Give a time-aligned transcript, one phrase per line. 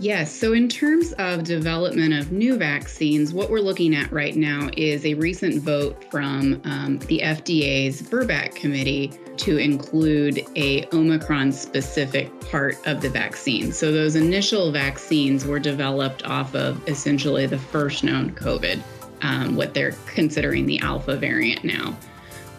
[0.00, 0.32] Yes.
[0.32, 5.04] So, in terms of development of new vaccines, what we're looking at right now is
[5.04, 12.76] a recent vote from um, the FDA's VRBPAC committee to include a Omicron specific part
[12.86, 13.72] of the vaccine.
[13.72, 18.80] So, those initial vaccines were developed off of essentially the first known COVID,
[19.22, 21.98] um, what they're considering the alpha variant now.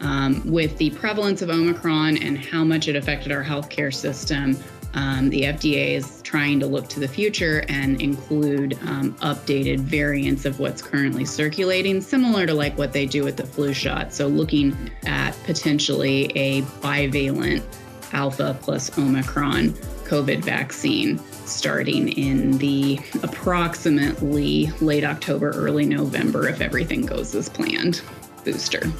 [0.01, 4.57] Um, with the prevalence of Omicron and how much it affected our healthcare system,
[4.93, 10.45] um, the FDA is trying to look to the future and include um, updated variants
[10.45, 14.13] of what's currently circulating, similar to like what they do with the flu shot.
[14.13, 17.63] So, looking at potentially a bivalent
[18.13, 19.69] alpha plus Omicron
[20.09, 28.01] COVID vaccine starting in the approximately late October, early November, if everything goes as planned,
[28.43, 28.91] booster.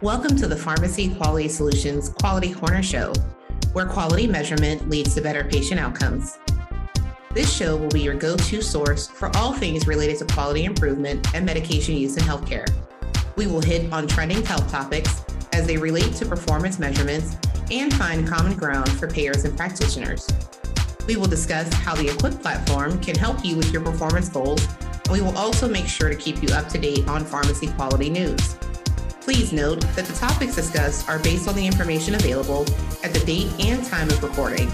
[0.00, 3.12] Welcome to the Pharmacy Quality Solutions Quality Corner Show,
[3.72, 6.38] where quality measurement leads to better patient outcomes.
[7.34, 11.26] This show will be your go to source for all things related to quality improvement
[11.34, 12.72] and medication use in healthcare.
[13.34, 17.36] We will hit on trending health topics as they relate to performance measurements
[17.72, 20.28] and find common ground for payers and practitioners.
[21.08, 25.08] We will discuss how the EQuIPP platform can help you with your performance goals, and
[25.10, 28.56] we will also make sure to keep you up to date on pharmacy quality news.
[29.28, 32.62] Please note that the topics discussed are based on the information available
[33.04, 34.70] at the date and time of recording.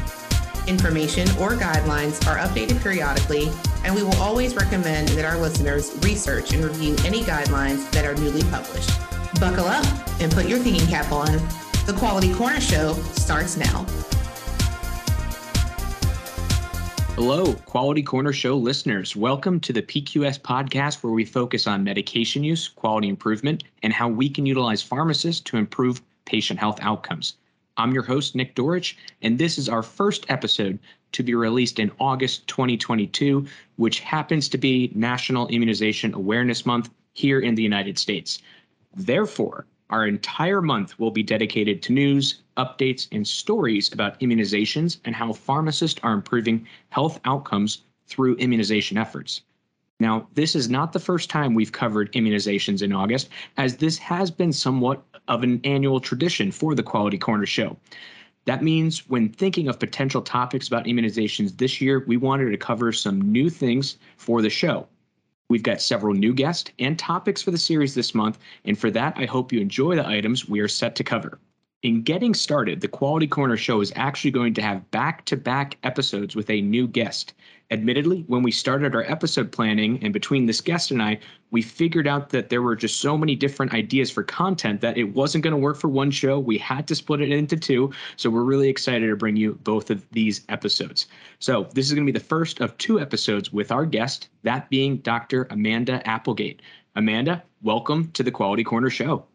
[0.69, 3.51] Information or guidelines are updated periodically,
[3.83, 8.15] and we will always recommend that our listeners research and review any guidelines that are
[8.15, 8.93] newly published.
[9.41, 9.85] Buckle up
[10.21, 11.33] and put your thinking cap on.
[11.87, 13.85] The Quality Corner Show starts now.
[17.17, 19.15] Hello, Quality Corner Show listeners.
[19.15, 24.09] Welcome to the PQS podcast, where we focus on medication use, quality improvement, and how
[24.09, 27.37] we can utilize pharmacists to improve patient health outcomes.
[27.77, 30.81] I'm your host, Nick Dorich, and this is our first episode
[31.13, 37.39] to be released in August 2022, which happens to be National Immunization Awareness Month here
[37.39, 38.41] in the United States.
[38.97, 45.15] Therefore, our entire month will be dedicated to news, updates, and stories about immunizations and
[45.15, 49.43] how pharmacists are improving health outcomes through immunization efforts.
[50.01, 54.31] Now, this is not the first time we've covered immunizations in August, as this has
[54.31, 57.77] been somewhat of an annual tradition for the Quality Corner Show.
[58.47, 62.93] That means when thinking of potential topics about immunizations this year, we wanted to cover
[62.93, 64.87] some new things for the show.
[65.49, 69.15] We've got several new guests and topics for the series this month, and for that,
[69.17, 71.39] I hope you enjoy the items we are set to cover.
[71.85, 75.77] In getting started, the Quality Corner show is actually going to have back to back
[75.83, 77.35] episodes with a new guest.
[77.71, 81.19] Admittedly, when we started our episode planning and between this guest and I,
[81.51, 85.13] we figured out that there were just so many different ideas for content that it
[85.13, 86.39] wasn't going to work for one show.
[86.39, 87.93] We had to split it into two.
[88.17, 91.07] So we're really excited to bring you both of these episodes.
[91.39, 94.71] So this is going to be the first of two episodes with our guest, that
[94.71, 95.47] being Dr.
[95.51, 96.63] Amanda Applegate.
[96.97, 99.27] Amanda, welcome to the Quality Corner show.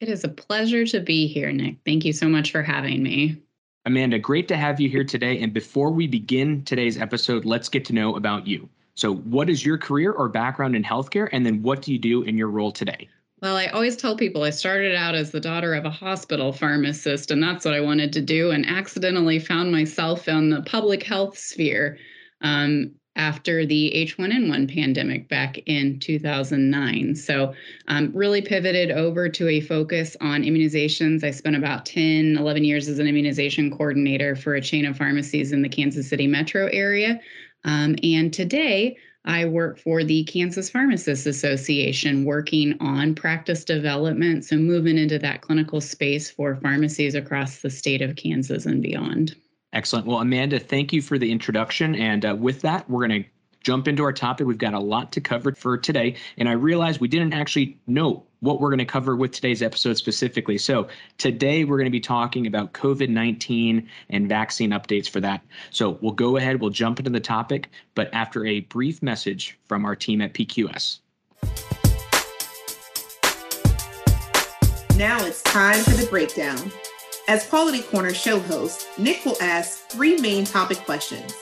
[0.00, 1.76] It is a pleasure to be here, Nick.
[1.84, 3.42] Thank you so much for having me.
[3.84, 5.40] Amanda, great to have you here today.
[5.40, 8.68] And before we begin today's episode, let's get to know about you.
[8.94, 11.28] So, what is your career or background in healthcare?
[11.32, 13.08] And then what do you do in your role today?
[13.40, 17.30] Well, I always tell people I started out as the daughter of a hospital pharmacist,
[17.30, 21.38] and that's what I wanted to do, and accidentally found myself in the public health
[21.38, 21.98] sphere.
[22.40, 27.14] Um, after the H1N1 pandemic back in 2009.
[27.16, 27.52] So,
[27.88, 31.24] um, really pivoted over to a focus on immunizations.
[31.24, 35.52] I spent about 10, 11 years as an immunization coordinator for a chain of pharmacies
[35.52, 37.20] in the Kansas City metro area.
[37.64, 44.56] Um, and today, I work for the Kansas Pharmacists Association, working on practice development, so
[44.56, 49.36] moving into that clinical space for pharmacies across the state of Kansas and beyond.
[49.72, 50.06] Excellent.
[50.06, 51.94] Well, Amanda, thank you for the introduction.
[51.94, 53.28] And uh, with that, we're going to
[53.60, 54.46] jump into our topic.
[54.46, 56.14] We've got a lot to cover for today.
[56.38, 59.98] And I realized we didn't actually know what we're going to cover with today's episode
[59.98, 60.56] specifically.
[60.56, 65.42] So today we're going to be talking about COVID 19 and vaccine updates for that.
[65.70, 69.84] So we'll go ahead, we'll jump into the topic, but after a brief message from
[69.84, 71.00] our team at PQS.
[74.96, 76.72] Now it's time for the breakdown.
[77.28, 81.34] As Quality Corner show host, Nick will ask three main topic questions.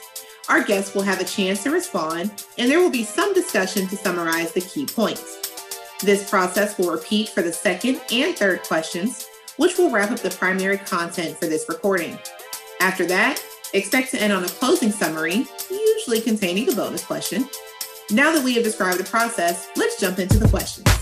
[0.49, 3.95] Our guests will have a chance to respond, and there will be some discussion to
[3.95, 5.63] summarize the key points.
[6.03, 10.29] This process will repeat for the second and third questions, which will wrap up the
[10.29, 12.19] primary content for this recording.
[12.81, 13.41] After that,
[13.73, 17.49] expect to end on a closing summary, usually containing a bonus question.
[18.11, 20.96] Now that we have described the process, let's jump into the questions.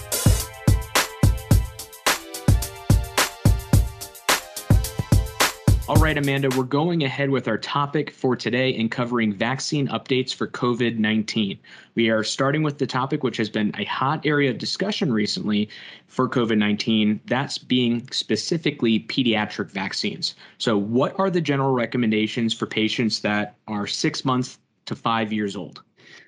[5.88, 10.34] All right, Amanda, we're going ahead with our topic for today and covering vaccine updates
[10.34, 11.60] for COVID 19.
[11.94, 15.70] We are starting with the topic which has been a hot area of discussion recently
[16.08, 17.22] for COVID 19.
[17.28, 20.34] That's being specifically pediatric vaccines.
[20.58, 25.56] So, what are the general recommendations for patients that are six months to five years
[25.56, 25.84] old?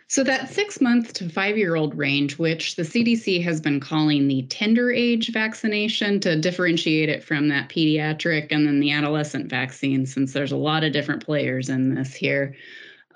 [0.10, 4.28] So, that six month to five year old range, which the CDC has been calling
[4.28, 10.06] the tender age vaccination to differentiate it from that pediatric and then the adolescent vaccine,
[10.06, 12.56] since there's a lot of different players in this here.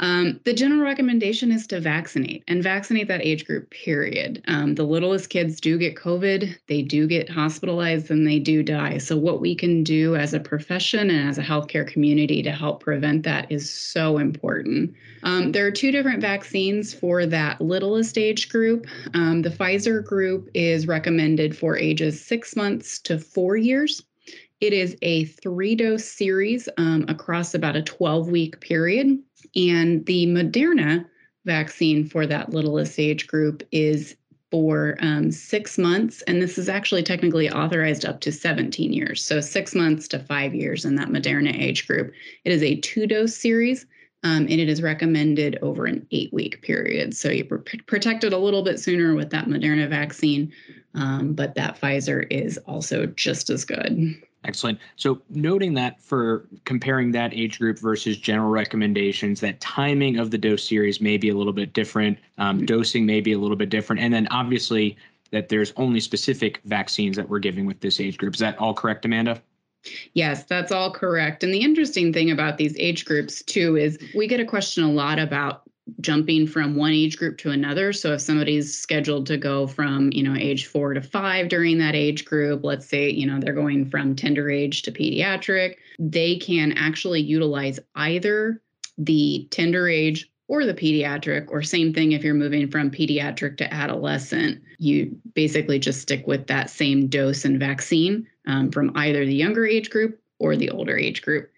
[0.02, 4.44] Um, the general recommendation is to vaccinate and vaccinate that age group, period.
[4.48, 8.98] Um, the littlest kids do get COVID, they do get hospitalized, and they do die.
[8.98, 12.82] So, what we can do as a profession and as a healthcare community to help
[12.82, 14.94] prevent that is so important.
[15.22, 18.88] Um, there are two different vaccines for that littlest age group.
[19.14, 24.04] Um, the Pfizer group is recommended for ages six months to four years.
[24.62, 29.18] It is a three dose series um, across about a 12 week period.
[29.56, 31.06] And the Moderna
[31.46, 34.16] vaccine for that littlest age group is
[34.52, 36.22] for um, six months.
[36.24, 39.24] And this is actually technically authorized up to 17 years.
[39.24, 42.14] So six months to five years in that Moderna age group.
[42.44, 43.86] It is a two dose series.
[44.24, 47.16] Um, and it is recommended over an eight week period.
[47.16, 50.54] So you're protected a little bit sooner with that Moderna vaccine,
[50.94, 54.16] um, but that Pfizer is also just as good.
[54.44, 54.80] Excellent.
[54.96, 60.38] So, noting that for comparing that age group versus general recommendations, that timing of the
[60.38, 62.66] dose series may be a little bit different, um, mm-hmm.
[62.66, 64.98] dosing may be a little bit different, and then obviously
[65.30, 68.34] that there's only specific vaccines that we're giving with this age group.
[68.34, 69.42] Is that all correct, Amanda?
[70.14, 71.44] Yes, that's all correct.
[71.44, 74.92] And the interesting thing about these age groups, too, is we get a question a
[74.92, 75.64] lot about
[76.00, 77.92] jumping from one age group to another.
[77.92, 81.96] So if somebody's scheduled to go from, you know, age four to five during that
[81.96, 86.72] age group, let's say, you know, they're going from tender age to pediatric, they can
[86.74, 88.62] actually utilize either
[88.98, 93.74] the tender age or the pediatric, or same thing if you're moving from pediatric to
[93.74, 99.34] adolescent, you basically just stick with that same dose and vaccine um, from either the
[99.34, 101.52] younger age group or the older age group.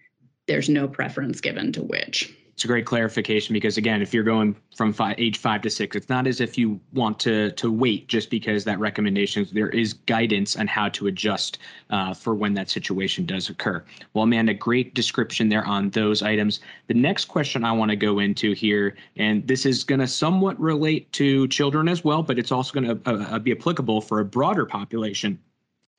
[0.46, 4.54] There's no preference given to which it's a great clarification because again, if you're going
[4.76, 8.06] from five, age five to six, it's not as if you want to to wait
[8.06, 9.44] just because that recommendation.
[9.52, 11.58] There is guidance on how to adjust
[11.90, 13.84] uh, for when that situation does occur.
[14.12, 16.60] Well, Amanda, great description there on those items.
[16.86, 20.58] The next question I want to go into here, and this is going to somewhat
[20.60, 24.24] relate to children as well, but it's also going to uh, be applicable for a
[24.24, 25.40] broader population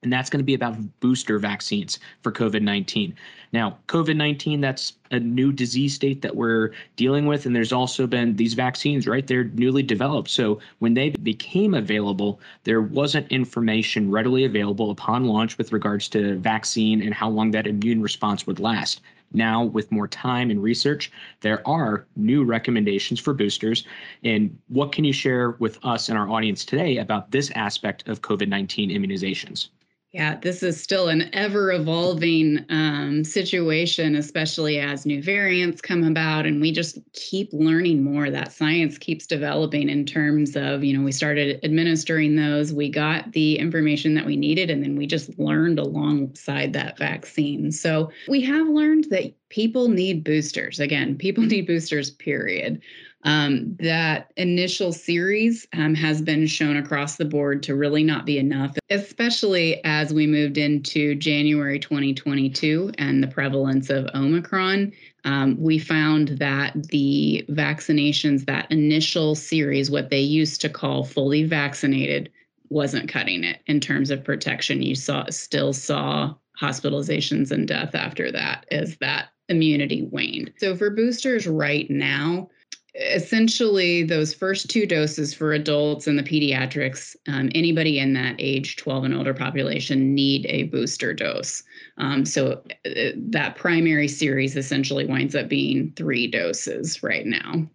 [0.06, 3.16] and that's going to be about booster vaccines for COVID 19.
[3.52, 8.06] Now, COVID 19, that's a new disease state that we're dealing with, and there's also
[8.06, 9.26] been these vaccines, right?
[9.26, 10.30] They're newly developed.
[10.30, 16.36] So when they became available, there wasn't information readily available upon launch with regards to
[16.36, 19.02] vaccine and how long that immune response would last.
[19.34, 21.12] Now, with more time and research,
[21.42, 23.86] there are new recommendations for boosters.
[24.24, 28.22] And what can you share with us and our audience today about this aspect of
[28.22, 29.70] COVID 19 immunizations?
[30.16, 36.46] Yeah, this is still an ever evolving um, situation, especially as new variants come about.
[36.46, 38.30] And we just keep learning more.
[38.30, 43.34] That science keeps developing in terms of, you know, we started administering those, we got
[43.34, 47.70] the information that we needed, and then we just learned alongside that vaccine.
[47.74, 50.80] So we have learned that people need boosters.
[50.80, 52.82] Again, people need boosters, period.
[53.26, 58.38] Um, that initial series um, has been shown across the board to really not be
[58.38, 64.94] enough, especially as we moved into January 2022 and the prevalence of Omicron.
[65.24, 71.44] Um, we found that the vaccinations, that initial series, what they used to call fully
[71.44, 72.32] vaccinated,
[72.70, 74.84] wasn't cutting it in terms of protection.
[74.84, 80.54] You saw still saw hospitalizations and death after that as that immunity waned.
[80.58, 82.50] So for boosters right now,
[82.96, 88.78] essentially those first two doses for adults and the pediatrics um, anybody in that age
[88.78, 91.64] 12 and older population need a booster dose.
[91.98, 97.68] Um, so uh, that primary series essentially winds up being three doses right now.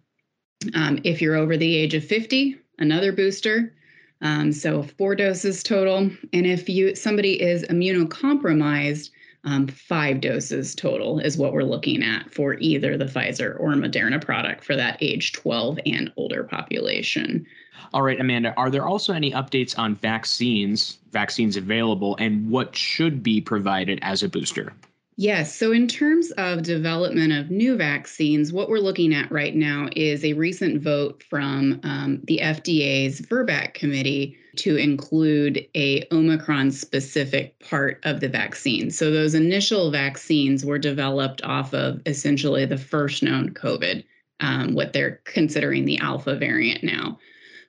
[0.73, 3.73] Um, if you're over the age of 50 another booster.
[4.21, 6.09] Um, so four doses total.
[6.33, 9.09] And if you somebody is immunocompromised
[9.43, 14.23] um, five doses total is what we're looking at for either the Pfizer or Moderna
[14.23, 17.45] product for that age 12 and older population.
[17.93, 23.23] All right, Amanda, are there also any updates on vaccines, vaccines available, and what should
[23.23, 24.73] be provided as a booster?
[25.17, 25.53] Yes.
[25.53, 30.23] So, in terms of development of new vaccines, what we're looking at right now is
[30.23, 37.99] a recent vote from um, the FDA's VRBPAC committee to include a Omicron specific part
[38.03, 38.91] of the vaccine.
[38.91, 44.03] So, those initial vaccines were developed off of essentially the first known COVID,
[44.39, 47.19] um, what they're considering the alpha variant now.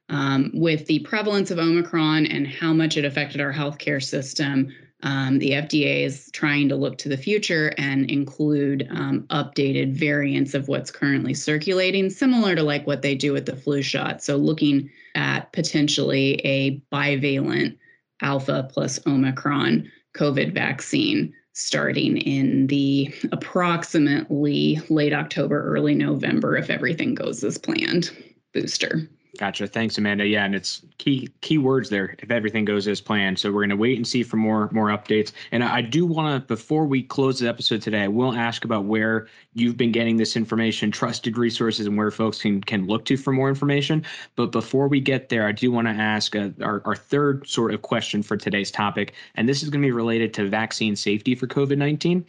[0.08, 4.74] Um, with the prevalence of Omicron and how much it affected our healthcare system,
[5.04, 10.54] um, the FDA is trying to look to the future and include um, updated variants
[10.54, 14.22] of what's currently circulating, similar to like what they do with the flu shot.
[14.22, 17.76] So, looking at potentially a bivalent
[18.20, 27.14] alpha plus Omicron COVID vaccine starting in the approximately late October, early November, if everything
[27.14, 28.10] goes as planned
[28.54, 29.08] booster.
[29.42, 29.66] Gotcha.
[29.66, 30.24] Thanks, Amanda.
[30.24, 32.14] Yeah, and it's key key words there.
[32.20, 34.86] If everything goes as planned, so we're going to wait and see for more more
[34.86, 35.32] updates.
[35.50, 38.84] And I do want to, before we close the episode today, I will ask about
[38.84, 43.16] where you've been getting this information, trusted resources, and where folks can can look to
[43.16, 44.04] for more information.
[44.36, 47.74] But before we get there, I do want to ask uh, our our third sort
[47.74, 51.34] of question for today's topic, and this is going to be related to vaccine safety
[51.34, 52.24] for COVID nineteen.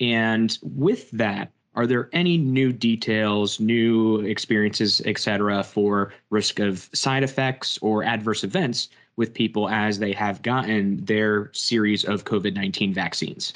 [0.00, 6.90] And with that, are there any new details, new experiences, et cetera, for risk of
[6.92, 12.52] side effects or adverse events with people as they have gotten their series of COVID
[12.52, 13.52] 19 vaccines?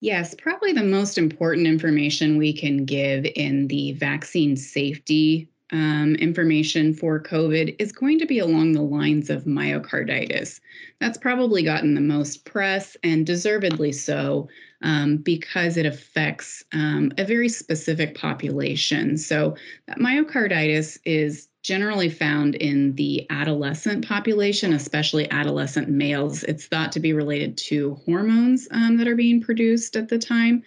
[0.00, 6.94] Yes, probably the most important information we can give in the vaccine safety um, information
[6.94, 10.60] for COVID is going to be along the lines of myocarditis.
[11.00, 14.48] That's probably gotten the most press and deservedly so
[14.82, 19.16] um, because it affects um, a very specific population.
[19.16, 19.56] So,
[19.98, 26.44] myocarditis is generally found in the adolescent population, especially adolescent males.
[26.44, 30.62] It's thought to be related to hormones um, that are being produced at the time.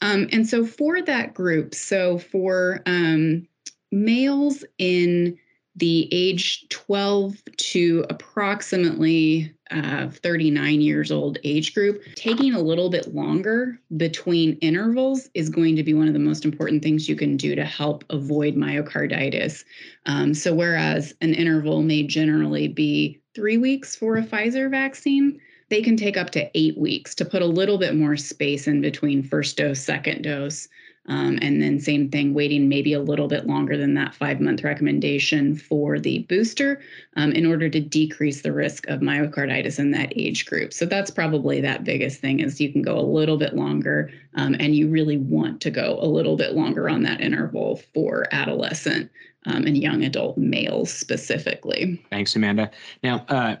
[0.00, 3.46] Um, and so, for that group, so for um,
[3.90, 5.38] males in
[5.76, 13.14] the age 12 to approximately uh, 39 years old age group, taking a little bit
[13.14, 17.36] longer between intervals is going to be one of the most important things you can
[17.36, 19.64] do to help avoid myocarditis.
[20.06, 25.82] Um, so, whereas an interval may generally be three weeks for a Pfizer vaccine, they
[25.82, 29.22] can take up to eight weeks to put a little bit more space in between
[29.22, 30.66] first dose, second dose.
[31.06, 34.62] Um, and then, same thing, waiting maybe a little bit longer than that five month
[34.62, 36.80] recommendation for the booster
[37.16, 40.72] um, in order to decrease the risk of myocarditis in that age group.
[40.72, 44.54] So, that's probably that biggest thing is you can go a little bit longer um,
[44.60, 49.10] and you really want to go a little bit longer on that interval for adolescent
[49.46, 52.00] um, and young adult males specifically.
[52.10, 52.70] Thanks, Amanda.
[53.02, 53.56] Now, uh,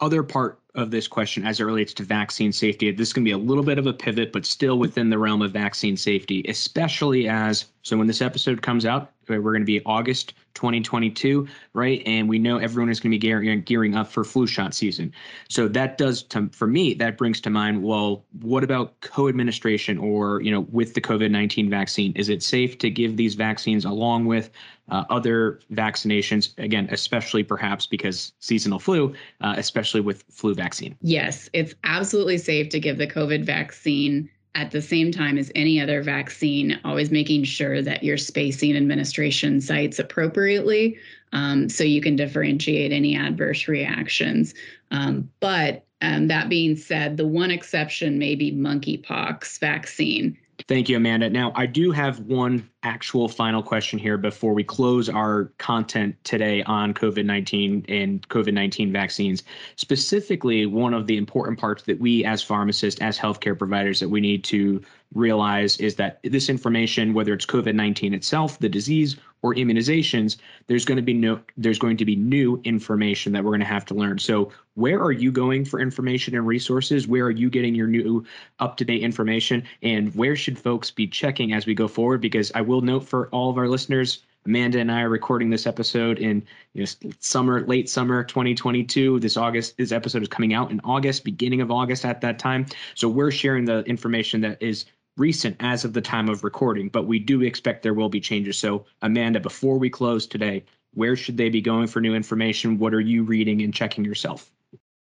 [0.00, 2.90] other part of this question as it relates to vaccine safety.
[2.90, 5.18] This is going to be a little bit of a pivot, but still within the
[5.18, 9.66] realm of vaccine safety, especially as so when this episode comes out, we're going to
[9.66, 12.02] be August 2022, right?
[12.06, 15.12] And we know everyone is going to be gearing, gearing up for flu shot season.
[15.48, 20.40] So that does, to, for me, that brings to mind, well, what about co-administration or,
[20.42, 22.12] you know, with the COVID-19 vaccine?
[22.16, 24.50] Is it safe to give these vaccines along with
[24.88, 26.56] uh, other vaccinations?
[26.58, 30.96] Again, especially perhaps because seasonal flu, uh, especially with flu vaccine.
[31.00, 35.80] Yes, it's absolutely safe to give the COVID vaccine at the same time as any
[35.80, 40.96] other vaccine, always making sure that you're spacing administration sites appropriately
[41.32, 44.54] um, so you can differentiate any adverse reactions.
[44.90, 50.38] Um, but um, that being said, the one exception may be monkeypox vaccine.
[50.68, 51.28] Thank you, Amanda.
[51.28, 56.62] Now, I do have one actual final question here before we close our content today
[56.64, 59.42] on COVID 19 and COVID 19 vaccines.
[59.76, 64.20] Specifically, one of the important parts that we, as pharmacists, as healthcare providers, that we
[64.20, 64.80] need to
[65.14, 70.38] realize is that this information, whether it's COVID 19 itself, the disease, or immunizations,
[70.68, 73.66] there's going to be no there's going to be new information that we're going to
[73.66, 74.18] have to learn.
[74.18, 77.06] So where are you going for information and resources?
[77.06, 78.24] Where are you getting your new
[78.58, 79.62] up-to-date information?
[79.82, 82.22] And where should folks be checking as we go forward?
[82.22, 85.66] Because I will note for all of our listeners, Amanda and I are recording this
[85.66, 86.42] episode in
[86.74, 89.20] you know, summer, late summer 2022.
[89.20, 92.66] This August, this episode is coming out in August, beginning of August at that time.
[92.94, 94.84] So we're sharing the information that is
[95.16, 98.58] recent as of the time of recording, but we do expect there will be changes.
[98.58, 102.78] So, Amanda, before we close today, where should they be going for new information?
[102.78, 104.50] What are you reading and checking yourself?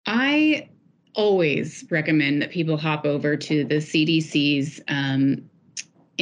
[0.07, 0.69] I
[1.15, 5.49] always recommend that people hop over to the CDC's um,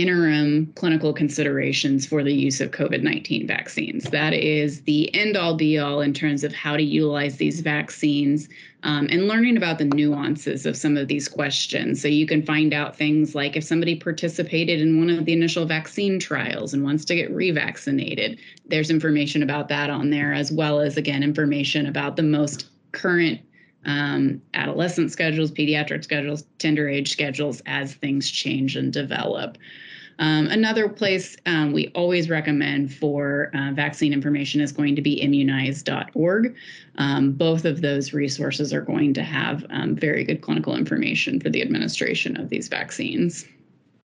[0.00, 4.04] interim clinical considerations for the use of COVID 19 vaccines.
[4.04, 8.48] That is the end all be all in terms of how to utilize these vaccines
[8.82, 12.00] um, and learning about the nuances of some of these questions.
[12.00, 15.66] So you can find out things like if somebody participated in one of the initial
[15.66, 20.80] vaccine trials and wants to get revaccinated, there's information about that on there, as well
[20.80, 23.38] as, again, information about the most current
[23.86, 29.58] um, adolescent schedules, pediatric schedules, tender age schedules as things change and develop.
[30.20, 35.18] Um, another place um, we always recommend for uh, vaccine information is going to be
[35.22, 36.54] immunize.org.
[36.98, 41.48] Um, both of those resources are going to have um, very good clinical information for
[41.48, 43.46] the administration of these vaccines.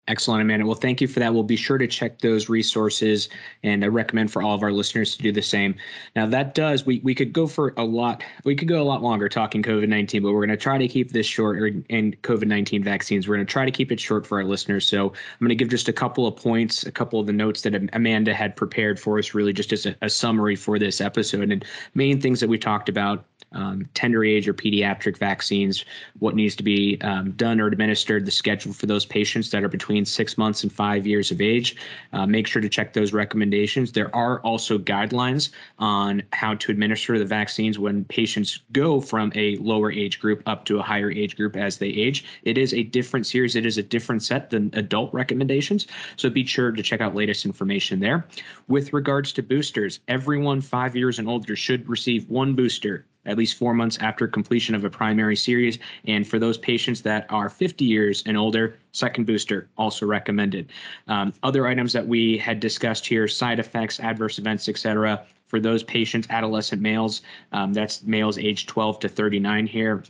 [0.09, 0.67] Excellent, Amanda.
[0.67, 1.33] Well, thank you for that.
[1.33, 3.29] We'll be sure to check those resources,
[3.63, 5.77] and I recommend for all of our listeners to do the same.
[6.17, 8.25] Now, that does we we could go for a lot.
[8.43, 10.89] We could go a lot longer talking COVID nineteen, but we're going to try to
[10.89, 11.63] keep this short.
[11.91, 14.85] And COVID nineteen vaccines, we're going to try to keep it short for our listeners.
[14.89, 17.61] So I'm going to give just a couple of points, a couple of the notes
[17.61, 21.53] that Amanda had prepared for us, really just as a, a summary for this episode,
[21.53, 21.65] and
[21.95, 25.85] main things that we talked about um, tender age or pediatric vaccines,
[26.21, 29.69] what needs to be um, done or administered, the schedule for those patients that are
[29.69, 31.77] between six months and five years of age.
[32.13, 33.93] Uh, make sure to check those recommendations.
[33.93, 39.57] There are also guidelines on how to administer the vaccines when patients go from a
[39.57, 42.25] lower age group up to a higher age group as they age.
[42.43, 45.87] It is a different series, it is a different set than adult recommendations.
[46.17, 48.27] So be sure to check out latest information there.
[48.69, 53.57] With regards to boosters, everyone five years and older should receive one booster at least
[53.57, 55.79] four months after completion of a primary series.
[56.07, 60.71] And for those patients that are 50 years and older, second booster also recommended.
[61.09, 65.25] Um, other items that we had discussed here side effects, adverse events, etc.
[65.49, 67.23] For those patients, adolescent males,
[67.53, 70.05] um, that's males age 12 to 39 here.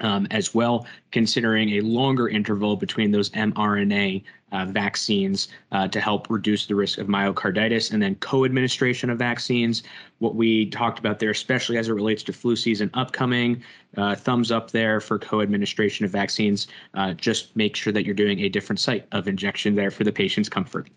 [0.00, 4.22] Um, as well, considering a longer interval between those mRNA
[4.52, 9.82] uh, vaccines uh, to help reduce the risk of myocarditis, and then co-administration of vaccines.
[10.18, 13.62] What we talked about there, especially as it relates to flu season upcoming,
[13.96, 16.68] uh, thumbs up there for co-administration of vaccines.
[16.92, 20.12] Uh, just make sure that you're doing a different site of injection there for the
[20.12, 20.90] patient's comfort.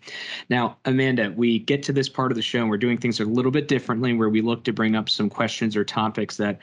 [0.50, 3.24] Now, Amanda, we get to this part of the show and we're doing things a
[3.24, 6.58] little bit differently, where we look to bring up some questions or topics that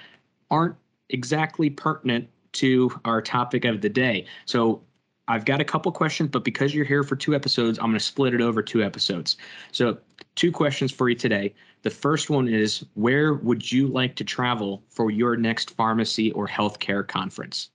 [0.49, 0.75] aren't
[1.09, 4.25] exactly pertinent to our topic of the day.
[4.45, 4.81] So
[5.27, 7.99] I've got a couple questions, but because you're here for two episodes, I'm going to
[7.99, 9.37] split it over two episodes.
[9.71, 9.97] So,
[10.35, 11.53] two questions for you today.
[11.83, 16.47] The first one is Where would you like to travel for your next pharmacy or
[16.47, 17.69] healthcare conference?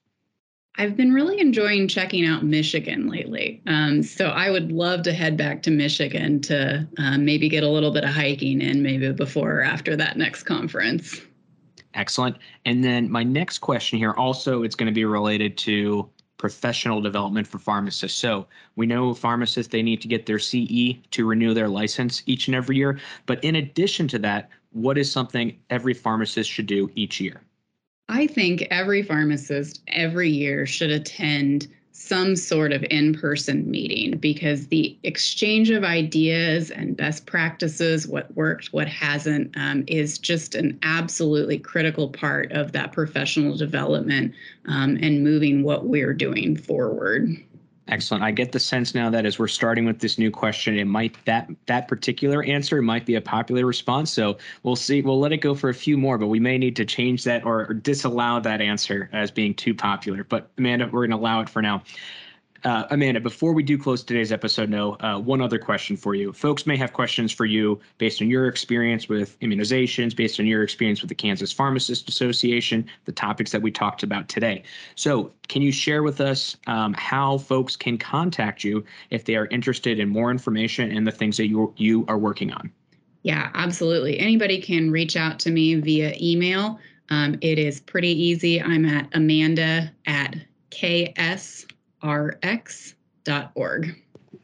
[0.76, 3.60] I've been really enjoying checking out Michigan lately.
[3.66, 7.68] Um, so I would love to head back to Michigan to um, maybe get a
[7.68, 11.20] little bit of hiking in, maybe before or after that next conference.
[11.94, 12.36] Excellent.
[12.64, 17.46] And then my next question here also it's going to be related to professional development
[17.46, 18.18] for pharmacists.
[18.18, 22.48] So we know pharmacists they need to get their CE to renew their license each
[22.48, 26.90] and every year, but in addition to that, what is something every pharmacist should do
[26.96, 27.42] each year?
[28.08, 31.68] I think every pharmacist every year should attend
[32.02, 38.34] some sort of in person meeting because the exchange of ideas and best practices, what
[38.34, 44.34] worked, what hasn't, um, is just an absolutely critical part of that professional development
[44.66, 47.36] um, and moving what we're doing forward.
[47.92, 48.24] Excellent.
[48.24, 51.14] I get the sense now that as we're starting with this new question, it might
[51.26, 54.10] that that particular answer might be a popular response.
[54.10, 55.02] So we'll see.
[55.02, 57.44] We'll let it go for a few more, but we may need to change that
[57.44, 60.24] or, or disallow that answer as being too popular.
[60.24, 61.82] But Amanda, we're going to allow it for now.
[62.64, 66.32] Uh, Amanda, before we do close today's episode, no, uh, one other question for you.
[66.32, 70.62] Folks may have questions for you based on your experience with immunizations, based on your
[70.62, 74.62] experience with the Kansas Pharmacist Association, the topics that we talked about today.
[74.94, 79.46] So, can you share with us um, how folks can contact you if they are
[79.46, 82.70] interested in more information and the things that you you are working on?
[83.22, 84.18] Yeah, absolutely.
[84.18, 86.78] Anybody can reach out to me via email.
[87.10, 88.62] Um, it is pretty easy.
[88.62, 90.36] I'm at Amanda at
[90.70, 91.66] KS
[92.02, 93.96] rx.org.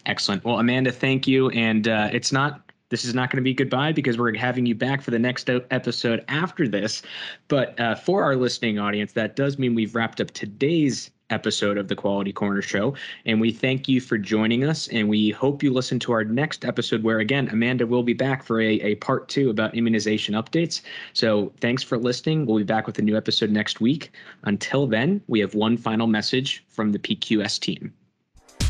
[0.06, 0.44] Excellent.
[0.44, 1.50] Well, Amanda, thank you.
[1.50, 4.74] And uh, it's not this is not going to be goodbye because we're having you
[4.74, 7.02] back for the next episode after this.
[7.48, 11.88] But uh, for our listening audience, that does mean we've wrapped up today's episode of
[11.88, 12.94] the Quality Corner Show.
[13.26, 14.88] And we thank you for joining us.
[14.88, 18.42] And we hope you listen to our next episode, where again, Amanda will be back
[18.42, 20.82] for a, a part two about immunization updates.
[21.12, 22.46] So thanks for listening.
[22.46, 24.12] We'll be back with a new episode next week.
[24.44, 27.92] Until then, we have one final message from the PQS team.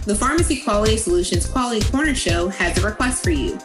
[0.05, 3.59] The Pharmacy Quality Solutions Quality Corner Show has a request for you.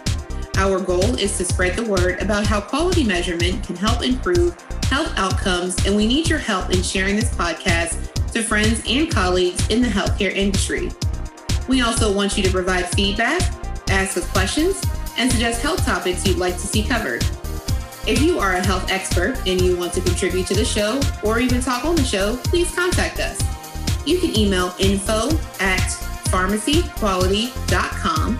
[0.58, 5.12] Our goal is to spread the word about how quality measurement can help improve health
[5.18, 9.82] outcomes, and we need your help in sharing this podcast to friends and colleagues in
[9.82, 10.92] the healthcare industry.
[11.68, 13.42] We also want you to provide feedback,
[13.90, 14.82] ask us questions,
[15.18, 17.24] and suggest health topics you'd like to see covered.
[18.06, 21.40] If you are a health expert and you want to contribute to the show or
[21.40, 23.40] even talk on the show, please contact us.
[24.06, 25.80] You can email info at
[26.28, 28.40] pharmacyquality.com.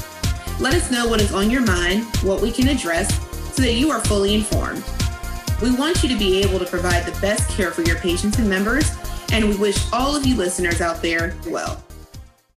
[0.60, 3.18] Let us know what is on your mind, what we can address,
[3.56, 4.84] so that you are fully informed.
[5.62, 8.50] We want you to be able to provide the best care for your patients and
[8.50, 8.92] members,
[9.34, 11.83] and we wish all of you listeners out there well.